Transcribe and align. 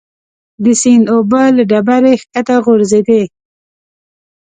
د 0.63 0.65
سیند 0.81 1.05
اوبه 1.13 1.41
له 1.57 1.63
ډبرې 1.69 2.13
ښکته 2.21 2.55
غورځېدې. 2.65 3.21